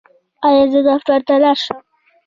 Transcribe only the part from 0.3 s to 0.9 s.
ایا زه